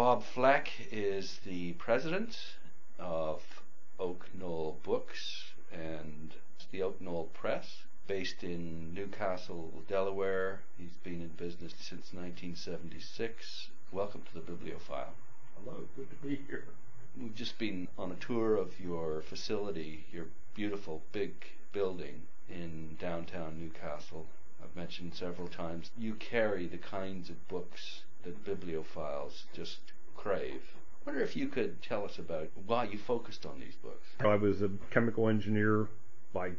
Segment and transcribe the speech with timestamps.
[0.00, 2.34] Bob Fleck is the president
[2.98, 3.42] of
[3.98, 6.32] Oak Knoll Books and
[6.72, 10.60] the Oak Knoll Press, based in New Castle, Delaware.
[10.78, 13.68] He's been in business since 1976.
[13.92, 15.12] Welcome to the Biblio File.
[15.58, 16.64] Hello, good to be here.
[17.20, 21.34] We've just been on a tour of your facility, your beautiful big
[21.72, 24.24] building in downtown New Castle.
[24.64, 29.78] I've mentioned several times you carry the kinds of books that bibliophiles just
[30.16, 30.62] crave.
[31.06, 34.06] I wonder if you could tell us about why you focused on these books.
[34.20, 35.88] I was a chemical engineer
[36.32, 36.52] by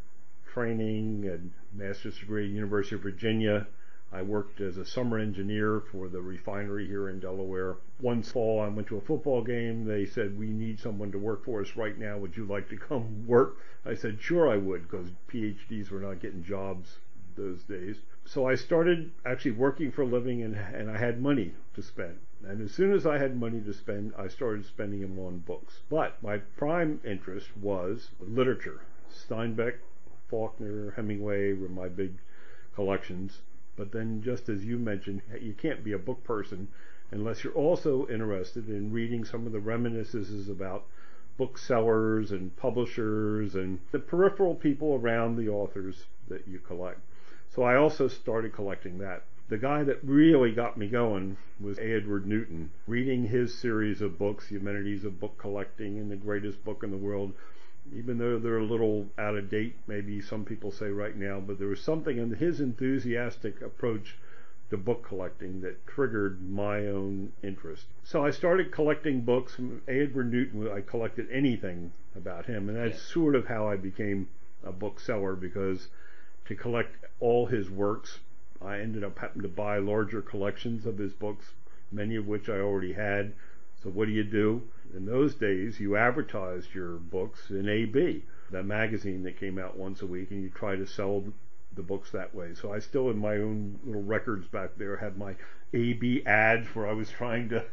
[0.52, 3.68] training and master's degree at University of Virginia.
[4.12, 7.78] I worked as a summer engineer for the refinery here in Delaware.
[8.00, 9.86] One fall, I went to a football game.
[9.86, 12.18] They said, We need someone to work for us right now.
[12.18, 13.58] Would you like to come work?
[13.86, 16.98] I said, Sure, I would, because PhDs were not getting jobs
[17.42, 17.98] those days.
[18.26, 22.20] So I started actually working for a living and, and I had money to spend.
[22.44, 25.82] And as soon as I had money to spend, I started spending them on books.
[25.90, 28.82] But my prime interest was literature.
[29.12, 29.76] Steinbeck,
[30.30, 32.14] Faulkner, Hemingway were my big
[32.76, 33.42] collections.
[33.76, 36.68] But then, just as you mentioned, you can't be a book person
[37.12, 40.86] unless you're also interested in reading some of the reminiscences about
[41.38, 47.00] booksellers and publishers and the peripheral people around the authors that you collect.
[47.54, 49.24] So I also started collecting that.
[49.50, 51.96] The guy that really got me going was A.
[51.96, 52.72] Edward Newton.
[52.88, 56.92] Reading his series of books, The Amenities of Book Collecting and The Greatest Book in
[56.92, 57.34] the World,
[57.94, 61.60] even though they're a little out of date, maybe some people say right now, but
[61.60, 64.16] there was something in his enthusiastic approach
[64.70, 67.88] to book collecting that triggered my own interest.
[68.04, 69.60] So I started collecting books.
[69.90, 74.30] Edward Newton, I collected anything about him, and that's sort of how I became
[74.64, 75.90] a bookseller because
[76.52, 78.20] to collect all his works,
[78.62, 81.54] I ended up having to buy larger collections of his books,
[81.92, 83.32] many of which I already had.
[83.82, 84.62] So what do you do?
[84.94, 90.02] In those days, you advertised your books in AB, the magazine that came out once
[90.02, 91.24] a week, and you try to sell
[91.74, 92.54] the books that way.
[92.54, 95.36] So I still, in my own little records back there, had my
[95.74, 97.64] AB ads where I was trying to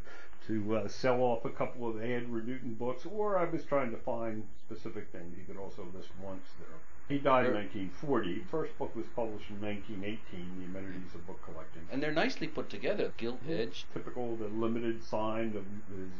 [0.46, 3.98] to uh, sell off a couple of Edward Newton books, or I was trying to
[3.98, 5.36] find specific things.
[5.36, 6.78] You could also list once there.
[7.08, 8.44] He died in 1940.
[8.50, 10.20] First book was published in 1918,
[10.60, 11.88] The Amenities of Book Collecting.
[11.90, 13.86] And they're nicely put together, gilt edged.
[13.94, 16.12] Typical, the limited signed of his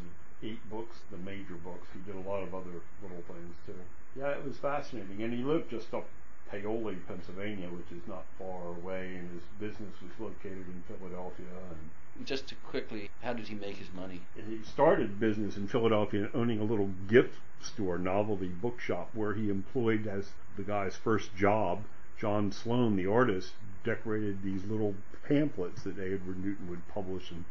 [0.43, 1.89] eight books, the major books.
[1.93, 3.77] He did a lot of other little things too.
[4.17, 5.23] Yeah, it was fascinating.
[5.23, 6.09] And he lived just up
[6.51, 11.53] Paoli, Pennsylvania, which is not far away, and his business was located in Philadelphia.
[11.69, 11.91] And
[12.25, 14.23] Just to quickly, how did he make his money?
[14.35, 20.07] he started business in Philadelphia, owning a little gift store, novelty bookshop, where he employed
[20.07, 21.85] as the guy's first job.
[22.19, 24.95] John Sloan, the artist, decorated these little
[25.27, 27.45] pamphlets that Edward Newton would publish and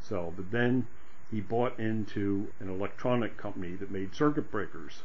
[0.00, 0.32] sell.
[0.36, 0.86] But then
[1.30, 5.02] he bought into an electronic company that made circuit breakers.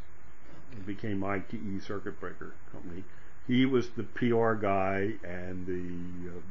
[0.74, 3.06] It became ITE Circuit Breaker Company.
[3.48, 6.42] He was the PR guy and the uh,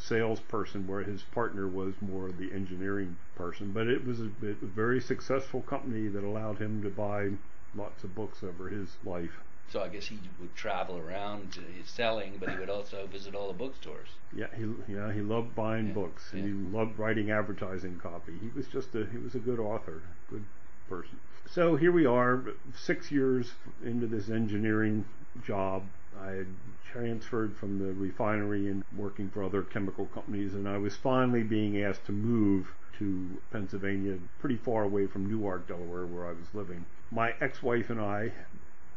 [0.00, 3.72] salesperson, where his partner was more the engineering person.
[3.72, 7.30] But it was a, a very successful company that allowed him to buy
[7.74, 9.40] lots of books over his life.
[9.68, 13.58] So I guess he would travel around selling, but he would also visit all the
[13.58, 14.08] bookstores.
[14.34, 16.46] Yeah, he yeah he loved buying Yeah, books and yeah.
[16.46, 18.32] he loved writing advertising copy.
[18.40, 20.44] He was just a he was a good author, good
[20.88, 21.18] person.
[21.50, 22.42] So here we are,
[22.76, 23.52] six years
[23.84, 25.04] into this engineering
[25.44, 25.82] job.
[26.20, 26.46] I had
[26.92, 31.82] transferred from the refinery and working for other chemical companies, and I was finally being
[31.82, 36.86] asked to move to Pennsylvania, pretty far away from Newark, Delaware, where I was living.
[37.10, 38.32] My ex-wife and I,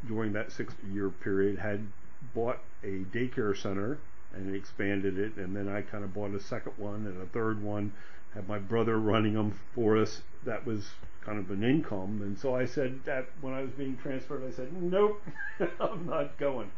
[0.08, 1.88] during that six-year period, had
[2.34, 3.98] bought a daycare center
[4.34, 7.62] and expanded it, and then I kind of bought a second one and a third
[7.62, 7.92] one.
[8.34, 10.22] Had my brother running them for us.
[10.46, 10.92] That was
[11.26, 14.52] kind of an income, and so I said that when I was being transferred, I
[14.52, 15.22] said, "Nope,
[15.80, 16.72] I'm not going."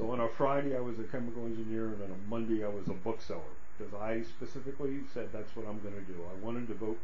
[0.00, 2.88] So on a Friday, I was a chemical engineer, and on a Monday, I was
[2.88, 6.18] a bookseller because I specifically said that's what I'm going to do.
[6.24, 6.98] I wanted to devote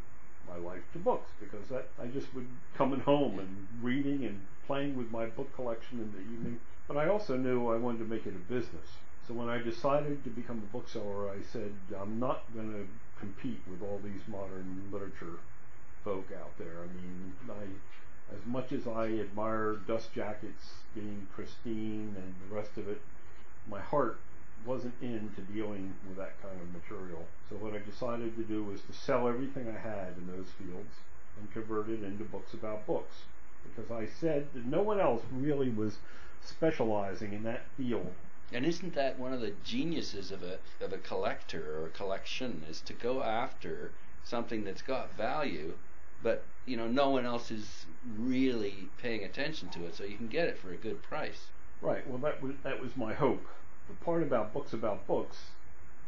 [0.48, 4.96] my life to books because that I just would coming home and reading and playing
[4.96, 6.58] with my book collection in the evening.
[6.88, 8.88] But I also knew I wanted to make it a business.
[9.28, 12.86] So when I decided to become a bookseller, I said I'm not going to
[13.20, 15.36] compete with all these modern literature
[16.02, 16.80] folk out there.
[16.80, 17.66] I mean, I,
[18.32, 23.00] as much as I admire dust jackets being pristine and the rest of it,
[23.68, 24.18] my heart
[24.64, 27.24] wasn't into dealing with that kind of material.
[27.48, 30.94] So what I decided to do was to sell everything I had in those fields
[31.38, 33.24] and convert it into books about books.
[33.64, 35.98] Because I said that no one else really was
[36.42, 38.12] specializing in that field.
[38.52, 42.62] And isn't that one of the geniuses of a of a collector or a collection
[42.68, 43.90] is to go after
[44.24, 45.74] something that's got value
[46.22, 47.86] but you know no one else is
[48.18, 51.46] really paying attention to it, so you can get it for a good price.
[51.80, 52.06] Right.
[52.08, 53.44] Well, that was that was my hope.
[53.88, 55.36] The part about books about books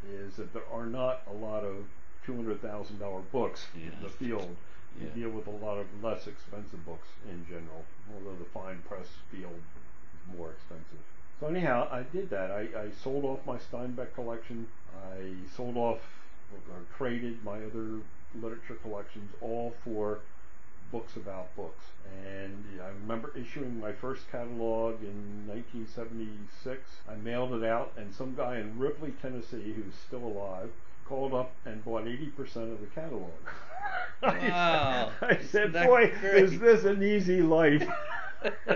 [0.08, 1.76] is that there are not a lot of
[2.25, 3.93] two hundred thousand dollar books Yeah.
[3.96, 4.56] in the field.
[4.99, 5.14] You Yeah.
[5.14, 9.61] deal with a lot of less expensive books in general, although the fine press field
[10.14, 10.99] is more expensive.
[11.40, 12.50] So anyhow, I did that.
[12.50, 14.66] I, I sold off my Steinbeck collection.
[15.14, 16.00] I sold off
[16.52, 18.00] or traded my other
[18.34, 20.20] literature collections, all for
[20.90, 21.84] books about books.
[22.26, 26.80] And I remember issuing my first catalog in 1976.
[27.10, 30.70] I mailed it out, and some guy in Ripley, Tennessee, who's still alive,
[31.06, 33.30] called up and bought 80% of the catalog.
[34.22, 35.10] Wow.
[35.22, 37.86] I Isn't said, boy, great?" is this an easy life?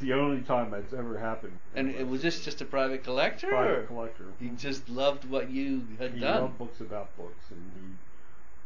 [0.00, 1.58] the only time that's ever happened.
[1.74, 3.48] And it was this just a private collector?
[3.48, 4.24] private collector.
[4.38, 6.42] He just loved what you had he done.
[6.42, 7.86] loved books about books, and he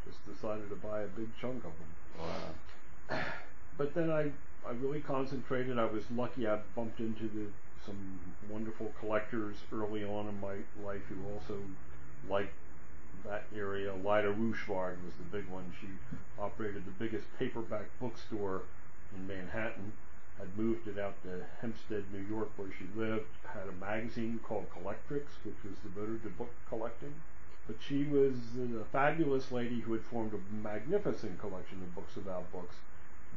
[0.06, 1.92] just decided to buy a big chunk of them.
[2.20, 3.18] Wow.
[3.76, 4.30] But then I,
[4.66, 5.78] I really concentrated.
[5.78, 6.46] I was lucky.
[6.46, 7.46] I bumped into the,
[7.84, 11.58] some wonderful collectors early on in my life who also
[12.28, 12.54] liked
[13.24, 13.92] that area.
[13.94, 15.72] Lida Rouchevard was the big one.
[15.80, 15.88] She
[16.38, 18.62] operated the biggest paperback bookstore
[19.14, 19.92] in Manhattan.
[20.38, 23.26] Had moved it out to Hempstead, New York, where she lived.
[23.46, 27.14] Had a magazine called Collectrix, which was devoted to book collecting.
[27.66, 32.52] But she was a fabulous lady who had formed a magnificent collection of books about
[32.52, 32.76] books.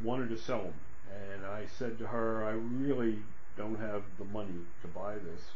[0.03, 0.73] Wanted to sell them,
[1.09, 3.23] and I said to her, "I really
[3.55, 5.51] don't have the money to buy this,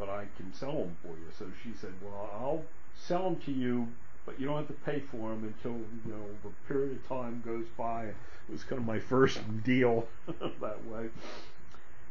[0.00, 2.64] but I can sell them for you." So she said, "Well, I'll
[2.96, 3.92] sell them to you,
[4.26, 7.40] but you don't have to pay for them until you know a period of time
[7.46, 8.16] goes by." It
[8.50, 11.10] was kind of my first deal that way.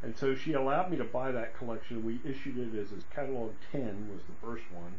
[0.02, 2.02] And so she allowed me to buy that collection.
[2.02, 4.94] We issued it as a catalog 10 was the first one.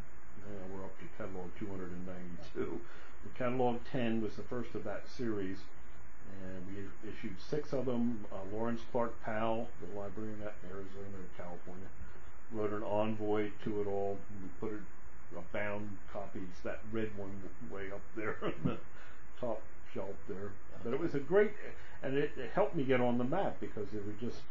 [0.72, 2.80] We're up to catalog 292.
[3.24, 5.58] The catalog 10 was the first of that series,
[6.44, 8.26] and we issued six of them.
[8.32, 11.88] Uh, Lawrence Clark Powell, the librarian at Arizona or California,
[12.52, 14.18] wrote an envoy to it all.
[14.42, 14.84] We put it
[15.38, 17.32] a bound copies, that red one
[17.72, 18.78] way up there on the
[19.40, 19.62] top
[19.94, 20.52] shelf there.
[20.84, 21.52] But it was a great,
[22.02, 24.42] and it, it helped me get on the map because there were just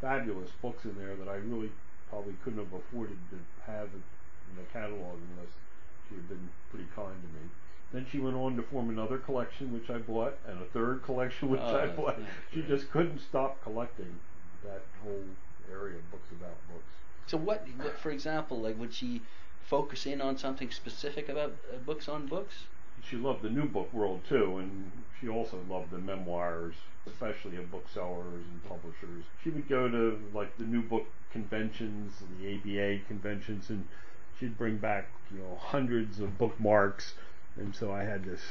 [0.00, 1.70] fabulous books in there that I really
[2.10, 3.38] probably couldn't have afforded to
[3.70, 3.88] have
[4.56, 5.52] the catalog unless
[6.08, 7.48] she had been pretty kind to me.
[7.92, 11.48] Then she went on to form another collection, which I bought, and a third collection,
[11.48, 12.18] which Oh, I bought.
[12.52, 14.18] She just couldn't stop collecting
[14.64, 15.24] that whole
[15.72, 16.92] area of books about books.
[17.26, 19.22] So what, what, for example, like would she
[19.64, 22.54] focus in on something specific about uh, books on books?
[23.08, 26.74] She loved the new book world too, and she also loved the memoirs,
[27.06, 29.24] especially of booksellers and publishers.
[29.42, 33.86] She would go to like the new book conventions, the ABA conventions, and
[34.38, 37.14] she'd bring back you know hundreds of bookmarks,
[37.56, 38.42] and so I had this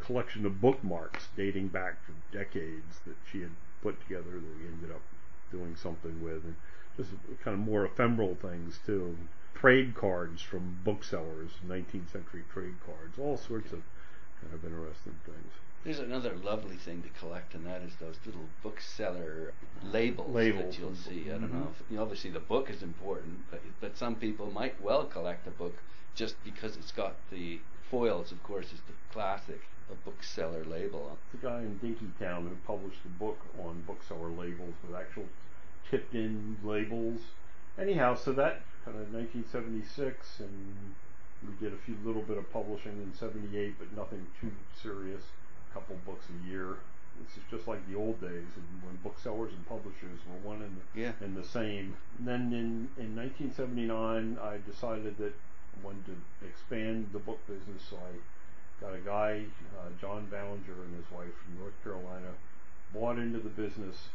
[0.00, 3.50] collection of bookmarks dating back for decades that she had
[3.82, 5.02] put together that we ended up
[5.50, 6.56] doing something with, and
[6.96, 7.10] just
[7.42, 9.16] kind of more ephemeral things too.
[9.54, 13.82] Trade cards from booksellers, 19th century trade cards, all sorts of
[14.40, 15.52] kind of interesting things.
[15.84, 19.52] There's another lovely thing to collect, and that is those little bookseller
[19.82, 21.26] labels, Labels that you'll see.
[21.30, 21.52] I don't mhm.
[21.52, 21.68] know.
[21.78, 25.46] If, you know, obviously, the book is important, but, but some people might well collect
[25.46, 25.76] a book
[26.14, 27.60] just because it's got the
[27.90, 28.32] foils.
[28.32, 29.60] Of course, is the classic
[29.90, 31.18] a bookseller label.
[31.32, 35.24] The guy in Dinkytown who published a book on bookseller labels with actual
[35.90, 37.20] tipped in labels.
[37.78, 40.94] Anyhow, so that kind of 1976, and
[41.46, 45.22] we did a few little bit of publishing in 78, but nothing too serious.
[45.74, 46.76] Couple books a year.
[47.20, 48.46] This is just like the old days
[48.82, 51.12] when booksellers and publishers were one and the, Yeah.
[51.20, 51.96] and the same.
[52.18, 57.82] And then in, in 1979, I decided that I wanted to expand the book business,
[57.90, 59.46] so I got a guy,
[59.78, 62.34] uh, John Ballinger and his wife from North Carolina,
[62.92, 64.08] bought into the business,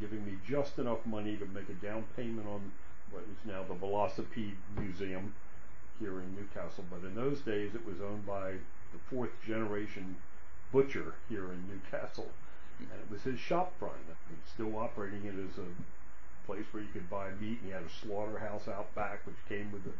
[0.00, 2.72] giving me just enough money to make a down payment on
[3.10, 5.34] what is now the Velocipede Museum
[5.98, 6.84] here in New Castle.
[6.90, 8.52] But in those days, it was owned by
[8.92, 10.16] the fourth generation
[10.72, 12.30] butcher here in New Castle.
[12.78, 13.96] And it was his shop front.
[14.28, 15.66] He's still operating it as a
[16.46, 17.58] place where you could buy meat.
[17.60, 19.92] And he had a slaughterhouse out back, which came with the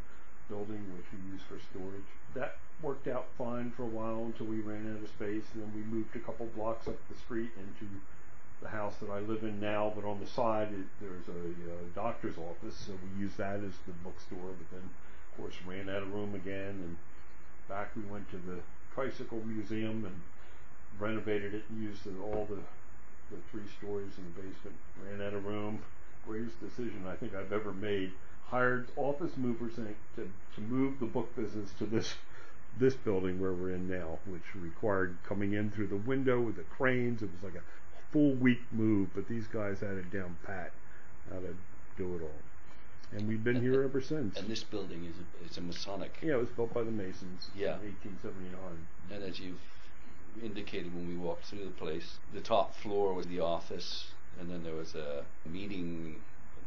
[0.48, 2.08] building, which we used for storage.
[2.34, 5.72] That worked out fine for a while until we ran out of space, and then
[5.74, 7.92] we moved a couple blocks up the street into
[8.62, 9.92] the house that I live in now.
[9.94, 13.74] But on the side, it, there's a uh, doctor's office, so we used that as
[13.86, 14.54] the bookstore.
[14.56, 16.96] But then, of course, ran out of room again, and
[17.68, 18.60] back we went to the
[18.94, 20.20] tricycle museum and
[21.00, 22.58] renovated it and used the, all the
[23.30, 24.76] the three stories in the basement.
[25.04, 25.80] Ran out of room.
[26.26, 28.12] Greatest decision I think I've ever made.
[28.46, 29.94] Hired office movers Inc.
[30.16, 32.14] to, to move the book business to this
[32.78, 36.62] this building where we're in now, which required coming in through the window with the
[36.62, 37.22] cranes.
[37.22, 37.64] It was like a
[38.12, 40.72] full week move, but these guys had it down pat
[41.30, 41.54] how to
[41.98, 42.30] do it all.
[43.12, 44.38] And we've been here ever since.
[44.38, 46.16] And this building is a, it's a Masonic.
[46.22, 47.76] Yeah, it was built by the Masons Yeah.
[47.80, 48.60] in 1879.
[49.10, 49.60] And as you've
[50.42, 54.08] indicated when we walked through the place, the top floor was the office,
[54.40, 56.16] and then there was a meeting.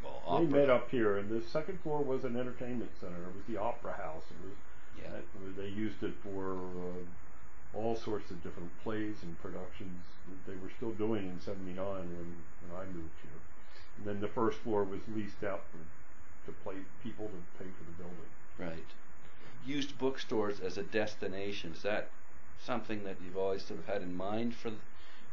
[0.03, 0.47] Well, opera.
[0.47, 3.17] met up here, and the second floor was an entertainment center.
[3.21, 4.23] It was the Opera House.
[4.31, 4.55] It was
[5.03, 5.11] Yeah.
[5.11, 10.57] that, they used it for uh, all sorts of different plays and productions that they
[10.57, 12.35] were still doing in '79 when,
[12.67, 13.39] when I moved here.
[13.97, 17.83] And then the first floor was leased out for, to play people to pay for
[17.85, 18.31] the building.
[18.57, 18.91] Right.
[19.65, 21.73] Used bookstores as a destination.
[21.73, 22.09] Is that
[22.63, 24.71] something that you've always sort of had in mind for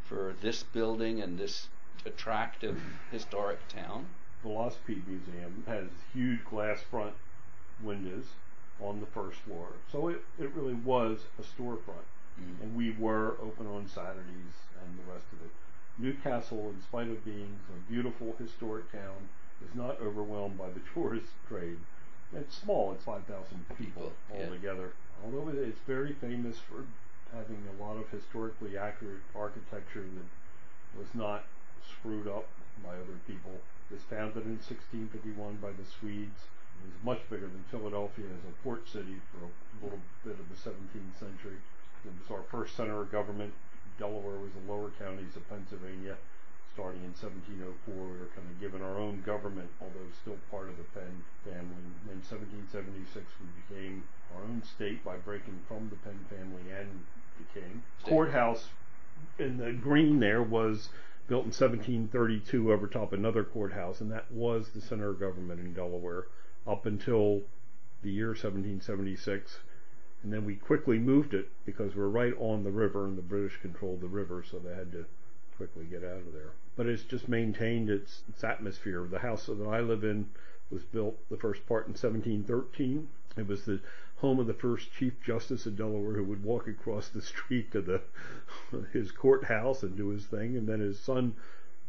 [0.04, 1.68] for this building and this
[2.06, 2.80] attractive
[3.10, 4.06] historic town?
[4.44, 7.14] Velocipede Museum has huge glass front
[7.82, 8.26] windows
[8.80, 9.68] on the first floor.
[9.90, 12.06] So it, it really was a storefront.
[12.40, 12.62] Mm.
[12.62, 15.50] And we were open on Saturdays and the rest of it.
[15.98, 19.28] New Castle, in spite of being a beautiful historic town,
[19.60, 21.78] is not overwhelmed by the tourist trade.
[22.34, 23.24] It's small, it's 5,000
[23.68, 24.44] people People, yeah.
[24.44, 24.92] altogether.
[25.24, 26.84] Although it's very famous for
[27.34, 30.28] having a lot of historically accurate architecture that
[30.98, 31.44] was not
[31.84, 32.48] screwed up
[32.82, 33.60] by other people.
[33.90, 36.48] It was founded in 1651 by the Swedes.
[36.80, 39.50] It was much bigger than Philadelphia as a port city for a
[39.82, 41.58] little bit of the 17th century.
[42.04, 43.52] It was our first center of government.
[43.98, 46.16] Delaware was the lower counties of Pennsylvania.
[46.72, 50.78] Starting in 1704, we were kind of given our own government, although still part of
[50.78, 51.82] the Penn family.
[52.06, 57.02] In 1776, we became our own state by breaking from the Penn family and
[57.38, 57.82] the king.
[58.04, 58.68] Courthouse
[59.38, 60.90] in the green there was
[61.28, 65.74] built in 1732 over top another courthouse, and that was the center of government in
[65.74, 66.26] Delaware
[66.66, 67.42] up until
[68.02, 69.58] the year 1776.
[70.22, 73.60] And then we quickly moved it because we're right on the river, and the British
[73.60, 75.04] controlled the river, so they had to
[75.56, 76.52] quickly get out of there.
[76.76, 79.06] But it's just maintained its, its atmosphere.
[79.08, 80.30] The house that I live in
[80.70, 83.08] was built the first part in 1713.
[83.36, 83.80] It was the
[84.20, 87.80] home of the first Chief Justice of Delaware who would walk across the street to
[87.80, 88.00] the
[88.92, 91.34] his courthouse and do his thing, and then his son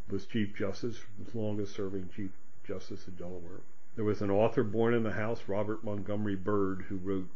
[0.10, 2.32] was Chief Justice, was longest serving Chief
[2.64, 3.62] Justice of Delaware.
[3.96, 7.30] There was an author born in the house, Robert Montgomery Bird, who wrote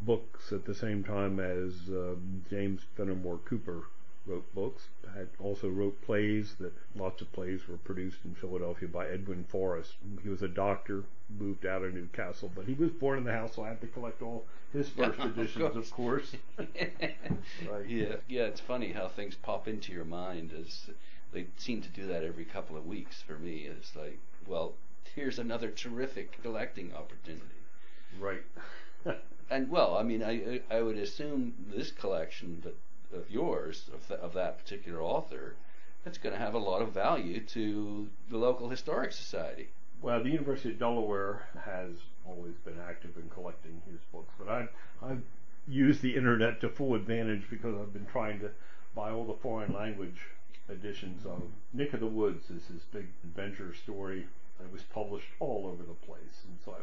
[0.00, 3.84] books at the same time as um, James Fenimore Cooper
[4.26, 4.88] wrote books.
[5.14, 9.94] Had also wrote plays that lots of plays were produced in Philadelphia by Edwin Forrest.
[10.22, 11.04] He was a doctor,
[11.38, 13.80] moved out of New Castle, but he was born in the house, so I had
[13.80, 16.34] to collect all his first editions, of course.
[16.58, 17.88] Right.
[17.88, 18.42] Yeah, yeah.
[18.42, 20.52] It's funny how things pop into your mind.
[20.52, 20.90] As
[21.32, 23.68] they seem to do that every couple of weeks for me.
[23.70, 24.74] It's like, well,
[25.14, 27.44] here's another terrific collecting opportunity.
[28.20, 28.42] Right.
[29.48, 32.76] And well, I mean, I I would assume this collection that
[33.12, 35.54] of yours of, th- of that particular author,
[36.04, 39.68] that's going to have a lot of value to the local historic society.
[40.00, 41.90] Well, the University of Delaware has
[42.26, 44.68] always been active in collecting his books, but I've,
[45.02, 45.22] I've
[45.66, 48.50] used the internet to full advantage because I've been trying to
[48.94, 50.20] buy all the foreign language
[50.68, 54.26] editions of Nick of the Woods is his big adventure story.
[54.60, 56.82] It was published all over the place, and so I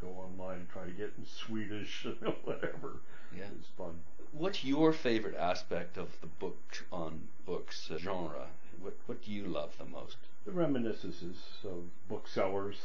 [0.00, 3.00] go online and try to get in Swedish and whatever.
[3.36, 3.44] Yeah.
[3.58, 4.00] It's fun.
[4.32, 8.46] What's your favorite aspect of the book on books uh, genre?
[8.80, 10.16] What what do you love the most?
[10.46, 12.76] the reminiscences of booksellers.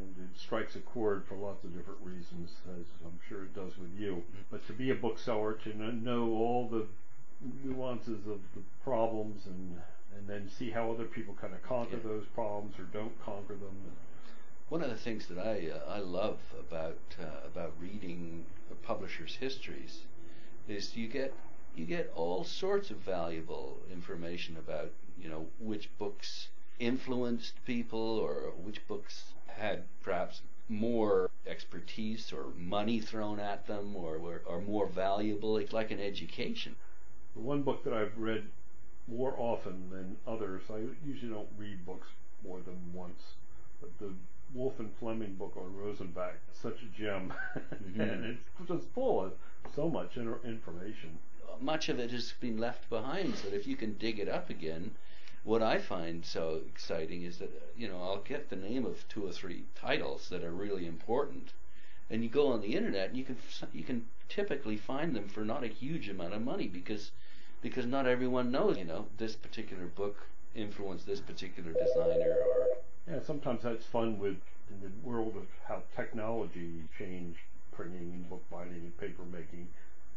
[0.00, 3.76] And it strikes a chord for lots of different reasons, as I'm sure it does
[3.78, 4.22] with you.
[4.50, 6.86] But to be a bookseller, to know all the
[7.62, 9.78] nuances of the problems and
[10.16, 12.08] and then see how other people kind of conquer Yeah.
[12.08, 13.76] those problems or don't conquer them.
[14.70, 19.36] One of the things that I uh, I love about uh, about reading a publisher's
[19.36, 20.06] histories
[20.66, 21.34] is you get
[21.76, 24.90] you get all sorts of valuable information about
[25.20, 30.40] you know which books influenced people or which books had perhaps
[30.70, 35.58] more expertise or money thrown at them or were are more valuable.
[35.58, 36.74] It's like an education.
[37.34, 38.44] The one book that I've read
[39.06, 42.08] more often than others, I usually don't read books
[42.42, 43.34] more than once,
[43.80, 44.14] but the
[44.54, 47.34] Wolf and Fleming book on Rosenbach, such a gem,
[47.98, 49.32] and it's just full of
[49.74, 51.18] so much information.
[51.60, 53.34] much of it has been left behind.
[53.34, 54.92] So that if you can dig it up again,
[55.42, 59.26] what I find so exciting is that you know I'll get the name of two
[59.26, 61.52] or three titles that are really important,
[62.08, 63.36] and you go on the internet and you can
[63.72, 67.10] you can typically find them for not a huge amount of money because
[67.60, 73.20] because not everyone knows you know this particular book influenced this particular designer or Yeah,
[73.20, 74.38] sometimes that's fun with
[74.70, 79.68] in the world of how technology changed printing and bookbinding and paper making.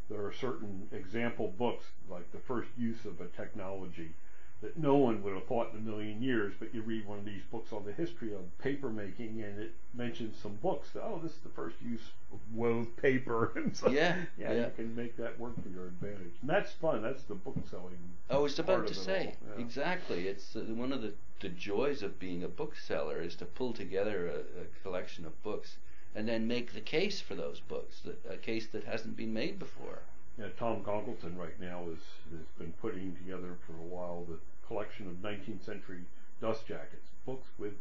[0.10, 4.14] there are certain example books, like the first use of a technology
[4.62, 7.26] that no one would have thought in a million years, but you read one of
[7.26, 10.90] these books on the history of paper making and it mentions some books.
[10.92, 12.02] That, oh, this is the first use
[12.34, 13.52] of wove paper.
[13.56, 14.66] and so, Yeah, yeah, yeah.
[14.66, 16.34] you can make that work for your advantage.
[16.42, 17.04] And that's fun.
[17.04, 17.98] That's the book selling.
[18.30, 19.62] I was about to say yeah.
[19.62, 20.28] exactly.
[20.28, 24.28] It's uh, one of the, the joys of being a bookseller is to pull together
[24.28, 25.78] a, a collection of books
[26.16, 29.60] and then make the case for those books, that, a case that hasn't been made
[29.60, 30.00] before.
[30.40, 32.00] Yeah, Tom Congalton right now is
[32.32, 36.02] has been putting together for a while the collection of 19th century
[36.42, 37.74] dust jackets, books with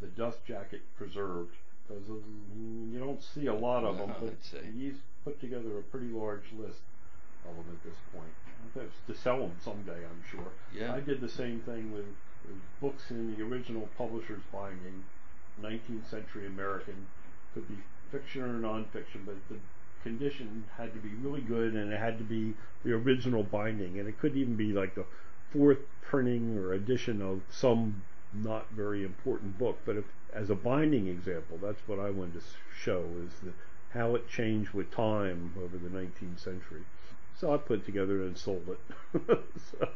[0.00, 1.54] the dust jacket preserved.
[1.86, 2.06] Because
[2.88, 4.34] you don't see a lot of them, but
[4.74, 6.80] he's put together a pretty large list
[7.48, 8.32] of them at this point.
[8.76, 10.52] That's to sell them someday, I'm sure.
[10.72, 10.94] Yeah.
[10.94, 12.06] I did the same thing with,
[12.46, 15.02] with books in the original publisher's binding,
[15.60, 17.06] 19th century American,
[17.54, 17.78] could be
[18.12, 19.56] fiction or nonfiction, but the
[20.02, 22.54] condition had to be really good and it had to be
[22.84, 25.04] the original binding and it could even be like the
[25.52, 28.02] fourth printing or edition of some
[28.32, 32.40] not very important book but if, as a binding example that's what i wanted to
[32.84, 33.52] show is the,
[33.90, 36.82] how it changed with time over the 19th century
[37.38, 38.80] so i put it together and sold it
[39.70, 39.88] so,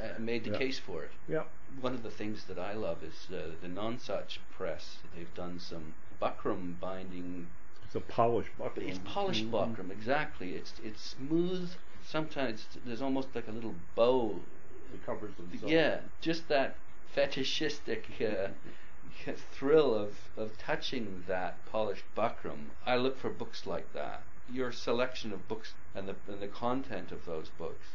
[0.00, 0.58] Uh, made the Yeah.
[0.58, 1.10] case for it.
[1.28, 1.44] yeah
[1.80, 4.98] One of the things that I love is uh, the Nonsuch Press.
[5.14, 7.46] They've done some buckram binding
[7.94, 8.88] it's a polished buckram.
[8.88, 9.50] It's polished Mhm.
[9.50, 10.54] buckram, exactly.
[10.54, 11.70] It's it's smooth.
[12.04, 14.40] Sometimes there's almost like a little bow.
[14.92, 16.76] the covers themselves Yeah, just that
[17.12, 18.48] fetishistic uh,
[19.52, 22.66] thrill of, of touching that polished buckram.
[22.86, 24.22] I look for books like that.
[24.52, 27.86] Your selection of books and the and the content of those books.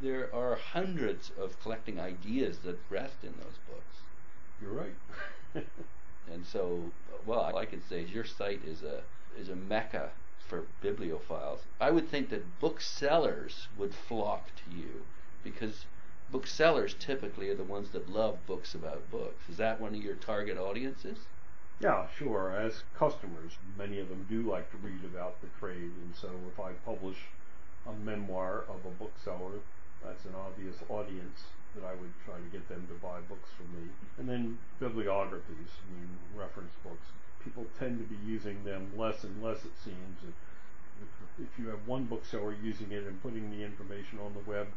[0.00, 3.96] There are hundreds of collecting ideas that rest in those books.
[4.60, 4.94] you're right
[6.32, 6.92] And so,
[7.26, 9.02] well, all I can say is your site is a
[9.38, 10.10] is a mecca
[10.46, 11.60] for bibliophiles.
[11.80, 15.04] I would think that booksellers would flock to you
[15.44, 15.86] because
[16.30, 19.48] booksellers typically are the ones that love books about books.
[19.48, 21.18] Is that one of your target audiences?
[21.80, 22.54] Yeah, sure.
[22.54, 26.60] As customers, many of them do like to read about the trade, and so if
[26.60, 27.16] I publish
[27.86, 29.60] a memoir of a bookseller,
[30.04, 33.72] that's an obvious audience that I would try to get them to buy books from
[33.72, 33.88] me.
[34.18, 37.06] And then bibliographies, I mean, reference books.
[37.44, 40.18] People tend to be using them less and less, it seems.
[40.22, 44.68] If, if you have one bookseller using it and putting the information on the web,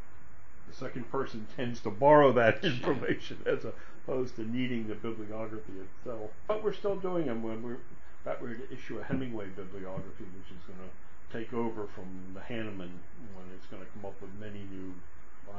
[0.67, 6.31] the second person tends to borrow that information as opposed to needing the bibliography itself.
[6.47, 7.77] But we're still doing them when we're
[8.23, 12.39] about ready to issue a Hemingway bibliography, which is going to take over from the
[12.39, 13.03] Hanneman
[13.35, 14.93] when it's going to come up with many new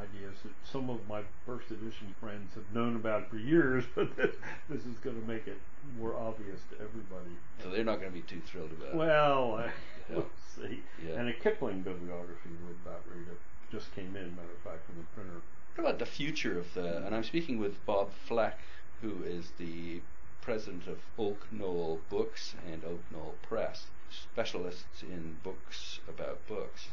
[0.01, 4.35] ideas that some of my first edition friends have known about for years, but this,
[4.68, 5.59] this is going to make it
[5.99, 7.37] more obvious to everybody.
[7.62, 8.94] So they're not going to be too thrilled about it.
[8.97, 9.70] Well,
[10.11, 10.83] we'll see.
[11.07, 11.20] Yeah.
[11.20, 14.97] And a Kipling bibliography we're about ready to just came in, matter of fact, from
[14.97, 15.40] the printer.
[15.75, 17.05] What about the future of the?
[17.05, 18.59] And I'm speaking with Bob Fleck,
[19.03, 20.01] who is the
[20.40, 26.88] president of Oak Knoll Books and Oak Knoll Press, specialists in books about books.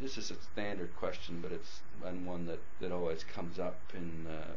[0.00, 4.26] This is a standard question, but it's and one that, that always comes up in
[4.26, 4.52] uh,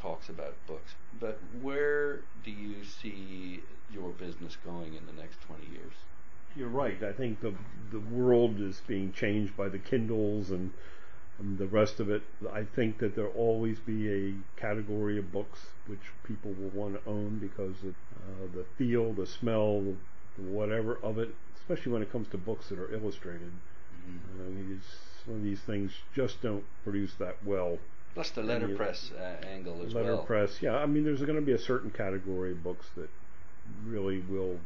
[0.00, 0.94] talks about books.
[1.18, 5.92] But where do you see your business going in the next 20 years?
[6.56, 7.02] You're right.
[7.02, 7.54] I think the
[7.92, 10.72] the world is being changed by the Kindles and,
[11.38, 12.22] and the rest of it.
[12.52, 17.10] I think that there'll always be a category of books which people will want to
[17.10, 19.94] own because of uh, the feel, the smell,
[20.36, 21.34] whatever of it.
[21.54, 23.52] Especially when it comes to books that are illustrated.
[24.08, 24.42] Mm-hmm.
[24.42, 24.88] I mean, it's,
[25.24, 27.78] some of these things just don't produce that well.
[28.14, 30.04] Plus the letterpress uh, angle as well.
[30.04, 30.62] letterpress.
[30.62, 33.08] Yeah, I mean, there's going to be a certain category of books that
[33.86, 34.58] really will,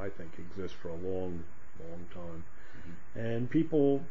[0.00, 1.42] I think, exist for a long,
[1.80, 2.44] long time.
[2.76, 3.20] Mhm.
[3.20, 4.04] And people,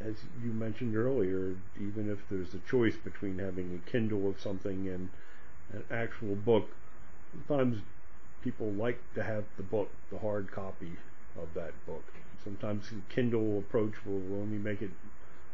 [0.00, 4.88] as you mentioned earlier, even if there's a choice between having a Kindle of something
[4.88, 5.10] and
[5.72, 6.70] an actual book,
[7.46, 7.82] sometimes
[8.42, 10.92] people like to have the book, the hard copy
[11.36, 12.04] of that book.
[12.44, 14.90] Sometimes the Kindle approach will only make it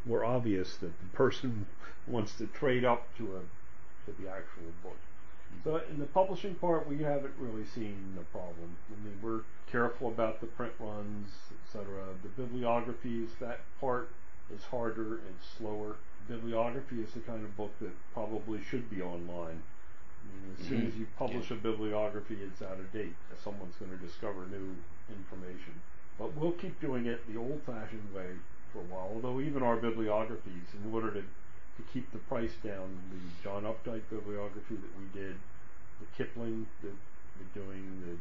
[0.05, 1.67] more obvious that the person
[2.07, 3.41] wants to trade up to a
[4.07, 4.97] to the actual book.
[4.97, 5.69] Mm-hmm.
[5.69, 8.77] So in the publishing part, we haven't really seen a problem.
[8.91, 11.31] I mean, we're careful about the print runs,
[11.65, 11.87] etc.
[12.23, 14.11] The bibliographies, that part
[14.55, 15.97] is harder and slower.
[16.29, 19.63] Bibliography is the kind of book that probably should be online.
[20.21, 21.01] I mean, as soon as mm-hmm.
[21.01, 23.15] you publish a bibliography, it's out of date.
[23.43, 24.77] Someone's going to discover new
[25.09, 25.81] information.
[26.21, 28.37] But we'll keep doing it the old-fashioned way
[28.73, 29.11] for a while.
[29.15, 31.25] Although even our bibliographies, in order to
[31.81, 35.37] to keep the price down, the John Updike bibliography that we did,
[36.01, 36.93] the Kipling that
[37.39, 38.17] we're doing, the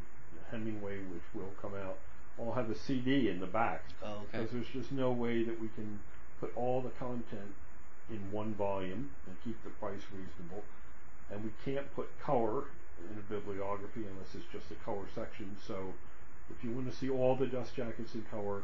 [0.52, 1.98] Hemingway which will come out,
[2.38, 3.84] all have a CD in the back.
[4.04, 4.24] Oh, okay.
[4.32, 6.00] Because there's just no way that we can
[6.40, 7.54] put all the content
[8.10, 10.64] in one volume and keep the price reasonable.
[11.32, 12.64] And we can't put color
[13.00, 15.58] in a bibliography unless it's just a color section.
[15.66, 15.94] So
[16.50, 18.64] if you want to see all the dust jackets in color,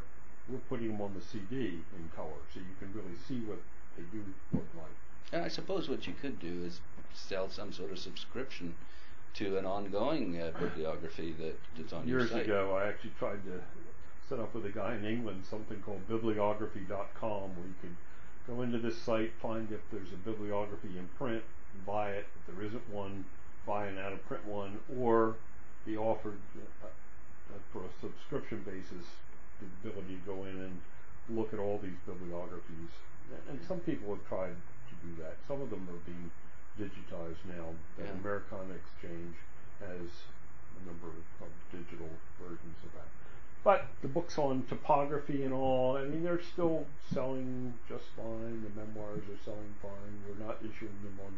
[0.49, 3.59] we're putting them on the CD in color, so you can really see what
[3.97, 4.95] they do look like.
[5.31, 6.81] And I suppose what you could do is
[7.13, 8.75] sell some sort of subscription
[9.35, 12.47] to an ongoing uh, bibliography that, that's on Years your site.
[12.47, 13.61] Years ago, I actually tried to
[14.29, 17.95] set up with a guy in England something called bibliography.com where you could
[18.47, 21.43] go into this site, find if there's a bibliography in print,
[21.85, 22.27] buy it.
[22.35, 23.25] If there isn't one,
[23.65, 25.35] buy an out of print one, or
[25.85, 26.87] be offered uh,
[27.71, 29.05] for a subscription basis
[29.59, 30.81] the ability to go in and
[31.29, 32.91] look at all these bibliographies.
[33.49, 35.37] And some people have tried to do that.
[35.47, 36.29] Some of them are being
[36.77, 37.73] digitized now.
[37.97, 38.11] The Yeah.
[38.11, 39.35] Americana Exchange
[39.79, 40.09] has
[40.81, 43.07] a number of digital versions of that.
[43.63, 48.61] But the books on typography and all, I mean, they're still selling just fine.
[48.61, 50.21] The memoirs are selling fine.
[50.27, 51.33] We're not issuing them on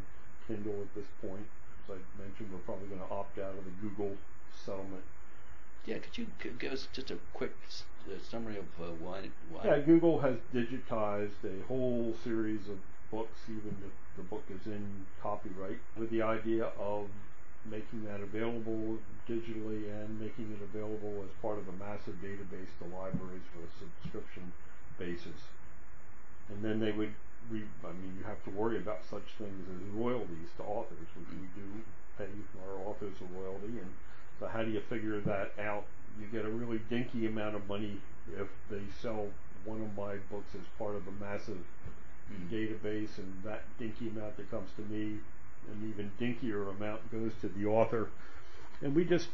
[0.46, 1.48] Kindle at this point.
[1.86, 4.18] As I mentioned, we're probably going to opt out of the Google
[4.52, 5.04] settlement.
[5.88, 6.28] Yeah, could you
[6.60, 7.56] give us just a quick
[8.06, 9.30] uh, summary of uh, why?
[9.50, 9.64] why?
[9.64, 12.76] Yeah, Google has digitized a whole series of
[13.10, 14.84] books, even if the book is in
[15.24, 17.08] copyright, with the idea of
[17.72, 22.86] making that available digitally and making it available as part of a massive database to
[22.92, 24.52] libraries for a subscription
[25.00, 25.40] basis.
[26.50, 27.16] And then they would,
[27.50, 31.32] re- I mean, you have to worry about such things as royalties to authors, which
[31.32, 31.68] we do
[32.18, 32.32] pay
[32.68, 33.80] our authors a royalty.
[33.80, 33.92] And
[34.40, 35.86] so, how do you figure that out?
[36.20, 37.98] You get a really dinky amount of money
[38.40, 39.28] if they sell
[39.66, 41.58] one of my books as part of a massive
[42.32, 42.50] Mm.
[42.50, 45.20] database, and that dinky amount that comes to me,
[45.72, 48.10] an even dinkier amount goes to the author.
[48.82, 49.30] And we just,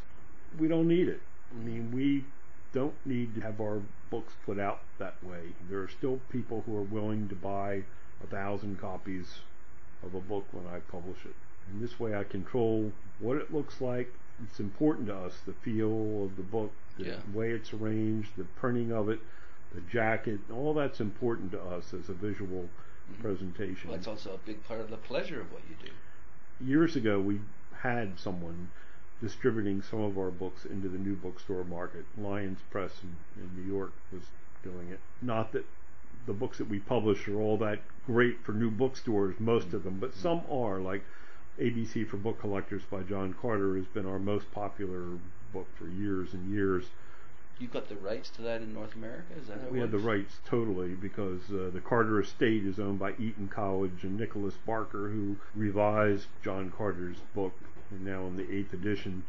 [0.59, 1.21] we don't need it.
[1.51, 2.25] I mean, we
[2.71, 5.53] don't need to have our books put out that way.
[5.69, 7.83] There are still people who are willing to buy
[8.23, 9.39] a thousand copies
[10.03, 11.35] of a book when I publish it.
[11.69, 14.13] And this way I control what it looks like.
[14.41, 17.19] It's important to us, the feel of the book, the Yeah.
[17.33, 19.19] way it's arranged, the printing of it,
[19.73, 22.69] the jacket, all that's important to us as a visual
[23.11, 23.21] Mhm.
[23.21, 23.89] presentation.
[23.89, 25.91] Well, it's also a big part of the pleasure of what you do.
[26.63, 27.41] Years ago, we
[27.81, 28.69] had someone
[29.21, 32.05] distributing some of our books into the new bookstore market.
[32.17, 34.23] Lyons Press in, in New York was
[34.63, 34.99] doing it.
[35.21, 35.65] Not that
[36.25, 39.97] the books that we publish are all that great for new bookstores, most of them,
[39.99, 40.79] but some are.
[40.79, 41.03] Like
[41.59, 45.19] ABC for Book Collectors by John Carter has been our most popular
[45.51, 46.85] book for years and years.
[47.59, 49.33] You've got the rights to that in North America.
[49.39, 52.79] Is that how it We had the rights totally because uh, the Carter estate is
[52.79, 57.53] owned by Eton College and Nicholas Barker, who revised John Carter's book,
[57.91, 59.23] and now in the eighth edition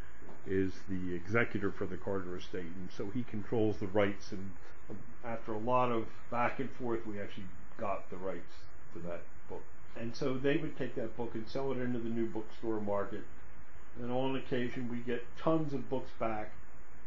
[0.46, 4.32] is the executor for the Carter estate, and so he controls the rights.
[4.32, 4.52] And
[4.88, 7.46] um, after a lot of back and forth, we actually
[7.78, 8.54] got the rights
[8.94, 9.62] to that book.
[9.96, 13.22] And so they would take that book and sell it into the new bookstore market.
[14.00, 16.50] And on occasion, we get tons of books back.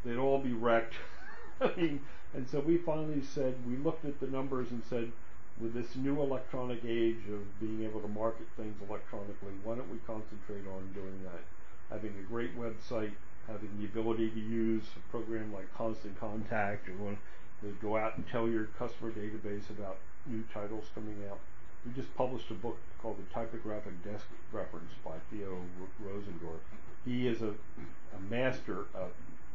[0.06, 0.94] They'd all be wrecked.
[1.62, 2.02] I mean,
[2.34, 5.12] and so we finally said, we looked at the numbers and said,
[5.60, 9.98] with this new electronic age of being able to market things electronically, why don't we
[10.06, 11.42] concentrate on doing that?
[11.90, 13.12] Having a great website,
[13.48, 17.18] having the ability to use a program like Constant Contact, or want
[17.62, 19.98] to go out and tell your customer database about
[20.28, 21.40] new titles coming out.
[21.86, 26.60] We just published a book called The Typographic Desk Reference by Theo Ro- Rosendorf.
[27.06, 29.12] He is a, a master of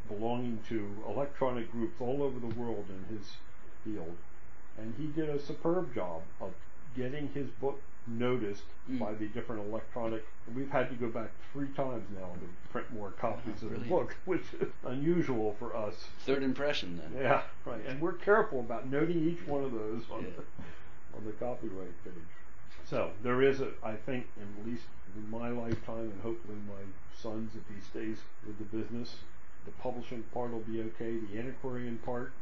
[0.08, 3.26] belonging to electronic groups all over the world in his
[3.84, 4.16] field.
[4.78, 6.52] And he did a superb job of
[6.96, 8.98] getting his book noticed Mm.
[8.98, 10.26] by the different electronic.
[10.56, 13.88] We've had to go back three times now to print more copies Oh, of the
[13.88, 15.94] book, which is unusual for us.
[16.26, 17.22] Third impression, then.
[17.22, 17.80] Yeah, right.
[17.86, 20.64] And we're careful about noting each one of those on Yeah.
[21.16, 22.32] On the copyright page.
[22.84, 24.84] So there is a, I think, at least
[25.16, 26.82] in my lifetime, and hopefully my
[27.16, 29.16] son's, if he stays with the business,
[29.64, 31.18] the publishing part will be okay.
[31.18, 32.32] The antiquarian part,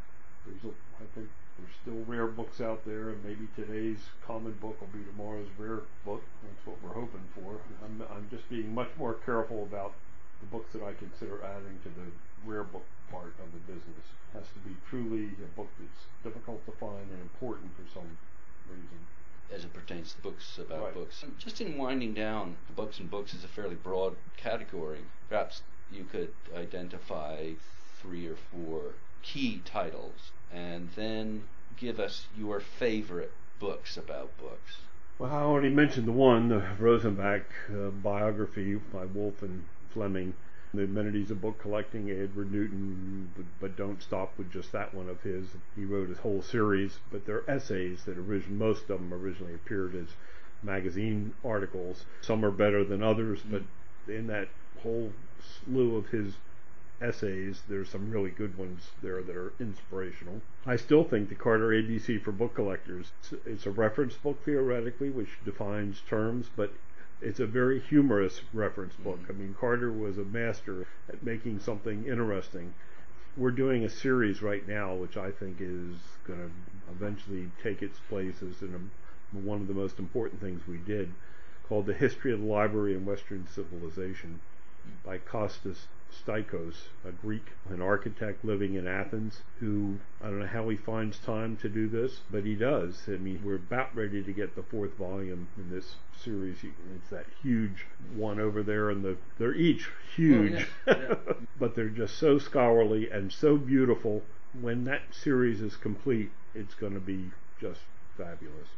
[0.46, 1.28] there's a, I think
[1.59, 5.83] there's still rare books out there, and maybe today's common book will be tomorrow's rare
[6.04, 6.22] book.
[6.42, 7.61] That's what we're hoping for.
[7.85, 9.92] I'm, I'm just being much more careful about
[10.40, 12.09] the books that I consider adding to the
[12.48, 14.06] rare book part of the business.
[14.33, 18.16] It has to be truly a book that's difficult to find and important for some
[18.70, 19.06] reason.
[19.52, 20.94] as it pertains to books about Right.
[20.94, 21.24] books.
[21.38, 25.00] Just in winding down, books and books is a fairly broad category.
[25.28, 27.54] Perhaps you could identify
[28.00, 31.42] three or four key titles and then
[31.76, 34.83] give us your favorite books about books.
[35.18, 40.35] Well, I already mentioned the one, the Rosenbach uh, biography by Wolf and Fleming.
[40.72, 45.22] The amenities of book collecting, Edward Newton, but, don't stop with just that one of
[45.22, 45.46] his.
[45.74, 49.96] He wrote a whole series, but they're essays that originally, most of them originally appeared
[49.96, 50.14] as
[50.62, 52.04] magazine articles.
[52.20, 53.62] Some are better than others, but
[54.06, 54.48] in that
[54.83, 56.35] whole slew of his
[57.00, 60.40] essays, there's some really good ones there that are inspirational.
[60.66, 63.12] I still think the Carter ABC for book collectors,
[63.46, 66.72] it's a reference book theoretically, which defines terms, but
[67.22, 69.20] it's a very humorous reference book.
[69.28, 72.74] I mean, Carter was a master at making something interesting.
[73.37, 76.50] We're doing a series right now, which I think is going to
[76.90, 78.68] eventually take its place as
[79.33, 81.12] one of the most important things we did,
[81.68, 84.40] called The History of the Library in Western Civilization
[85.04, 90.68] by Kostas Staikos, a Greek, an architect living in Athens, who I don't know how
[90.68, 93.03] he finds time to do this, but he does.
[93.09, 96.59] I mean, we're about ready to get the fourth volume in this series.
[96.96, 100.94] It's that huge one over there, and the they're each huge, oh, yeah.
[101.09, 101.35] Yeah.
[101.59, 104.23] but they're just so scholarly and so beautiful.
[104.61, 107.81] When that series is complete, it's going to be just
[108.16, 108.68] fabulous.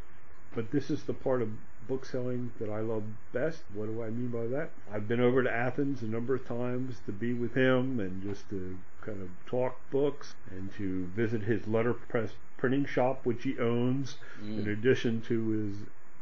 [0.55, 1.49] But this is the part of
[1.89, 3.63] bookselling that I love best.
[3.75, 4.71] What do I mean by that?
[4.93, 8.49] I've been over to Athens a number of times to be with him and just
[8.51, 14.17] to kind of talk books and to visit his letterpress printing shop, which he owns,
[14.43, 14.61] mm.
[14.61, 15.77] in addition to his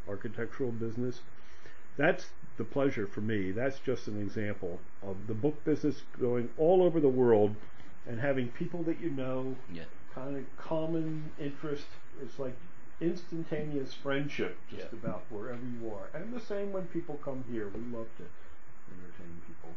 [0.08, 1.20] architectural business.
[1.96, 3.50] That's the pleasure for me.
[3.50, 7.56] That's just an example of the book business going all over the world
[8.06, 9.82] and having people that you know, yeah.
[10.14, 11.84] kind of common interest.
[12.22, 12.56] It's like
[13.00, 14.98] instantaneous friendship just yeah.
[14.98, 16.08] about wherever you are.
[16.18, 17.68] And the same when people come here.
[17.68, 18.24] We love to
[18.92, 19.70] entertain people.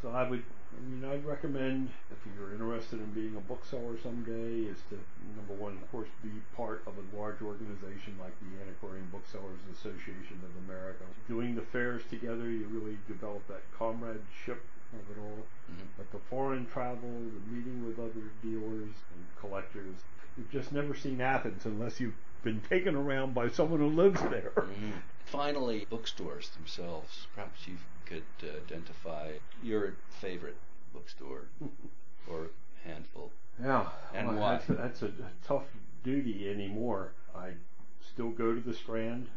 [0.00, 0.42] So I would,
[0.74, 4.98] I mean, I'd recommend if you're interested in being a bookseller someday, is to
[5.36, 10.42] number one, of course, be part of a large organization like the Antiquarian Booksellers Association
[10.42, 11.04] of America.
[11.28, 15.46] Doing the fairs together, you really develop that comradeship of it all.
[15.70, 15.86] Mm-hmm.
[15.96, 20.02] But the foreign travel, the meeting with other dealers and collectors,
[20.36, 24.52] you've just never seen Athens unless you've been taken around by someone who lives there.
[24.56, 24.90] Mm-hmm.
[25.26, 27.26] Finally, bookstores themselves.
[27.34, 30.56] Perhaps you could uh, identify your favorite
[30.92, 31.46] bookstore
[32.28, 32.48] or
[32.84, 33.30] handful.
[33.62, 34.52] Yeah, and well, why?
[34.52, 35.12] That's a, that's a
[35.46, 35.64] tough
[36.02, 37.12] duty anymore.
[37.34, 37.52] I
[38.12, 39.28] still go to the Strand.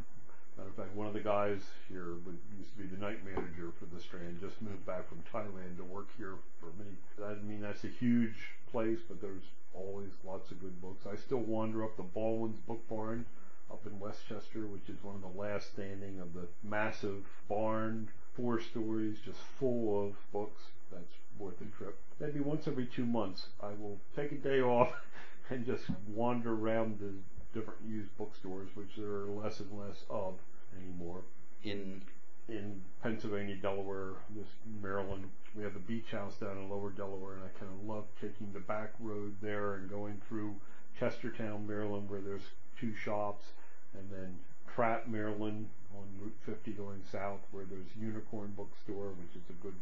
[0.57, 2.15] Matter of fact, one of the guys here
[2.57, 4.39] used to be the night manager for the Strand.
[4.39, 6.95] Just moved back from Thailand to work here for me.
[7.23, 9.43] I mean, that's a huge place, but there's
[9.75, 11.05] always lots of good books.
[11.05, 13.25] I still wander up the Baldwin's Book Barn
[13.71, 18.09] up in West Chester, which is one of the last standing of the massive barn,
[18.35, 20.61] four stories, just full of books.
[20.91, 21.99] That's worth a trip.
[22.19, 24.93] Maybe once every two months, I will take a day off
[25.49, 27.13] and just wander around the
[27.57, 30.35] different used bookstores, which there are less and less of
[30.77, 31.21] anymore.
[31.63, 32.01] In
[32.47, 34.47] in Pennsylvania, Delaware, this
[34.81, 35.29] Maryland.
[35.55, 38.51] We have the beach house down in Lower Delaware, and I kind of love taking
[38.53, 40.55] the back road there and going through
[40.99, 43.45] Chestertown, Maryland, where there's two shops,
[43.93, 44.35] and then
[44.75, 49.75] Trappe, Maryland, on Route 50 going south, where there's Unicorn Bookstore, which is a good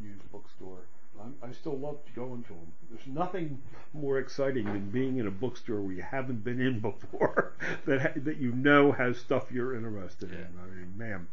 [0.00, 0.78] used bookstore.
[1.20, 2.72] I'm, I still love going to them.
[2.90, 3.60] There's nothing
[3.92, 7.52] more exciting than being in a bookstore where you haven't been in before,
[7.86, 10.48] that that you know has stuff you're interested in.
[10.62, 11.28] I mean, man,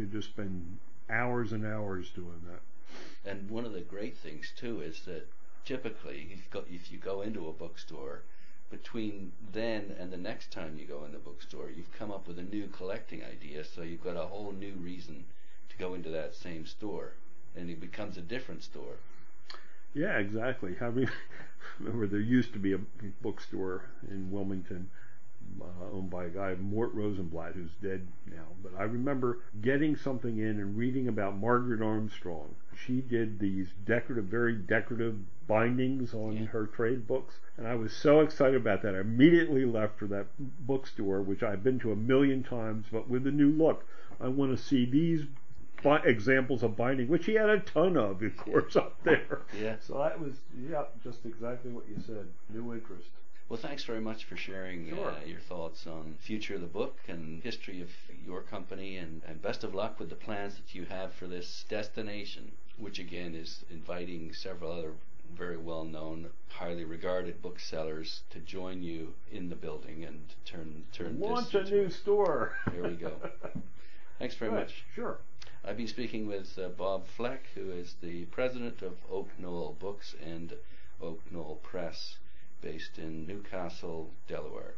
[0.00, 0.78] you just spend
[1.10, 3.30] hours and hours doing that.
[3.30, 5.28] And one of the great things too is that
[5.64, 8.22] typically, if you go, if you go into a bookstore,
[8.70, 12.38] between then and the next time you go in the bookstore, you've come up with
[12.38, 15.24] a new collecting idea, so you've got a whole new reason
[15.68, 17.12] to go into that same store,
[17.56, 18.96] and it becomes a different store.
[19.92, 20.76] Yeah, exactly.
[20.80, 21.10] I mean,
[21.78, 22.80] remember there used to be a
[23.20, 24.88] bookstore in Wilmington
[25.60, 28.46] uh, owned by a guy, Mort Rosenblatt, who's dead now.
[28.62, 32.54] But I remember getting something in and reading about Margaret Armstrong.
[32.86, 36.44] She did these decorative, very decorative bindings on yeah.
[36.46, 37.40] her trade books.
[37.56, 38.94] And I was so excited about that.
[38.94, 43.26] I immediately left for that bookstore, which I've been to a million times, but with
[43.26, 43.84] a new look.
[44.20, 45.24] I want to see these
[45.82, 49.40] bi- examples of binding, which he had a ton of, of course, up there.
[49.60, 49.76] Yeah.
[49.80, 50.34] So that was,
[50.70, 52.26] yeah, just exactly what you said.
[52.52, 53.08] New interest.
[53.50, 55.10] Well, thanks very much for sharing sure.
[55.10, 57.88] uh, your thoughts on future of the book and history of
[58.24, 61.64] your company, and, and best of luck with the plans that you have for this
[61.68, 64.92] destination, which again is inviting several other
[65.36, 71.18] very well known, highly regarded booksellers to join you in the building and turn turn
[71.18, 72.52] launch a new store.
[72.72, 73.14] There we go.
[74.20, 74.60] Thanks very Good.
[74.60, 74.84] much.
[74.94, 75.18] Sure.
[75.64, 80.14] I've been speaking with uh, Bob Fleck, who is the president of Oak Knoll Books
[80.24, 80.52] and
[81.02, 82.18] Oak Knoll Press
[82.60, 84.74] based in New Castle, Delaware.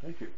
[0.00, 0.28] Thank you.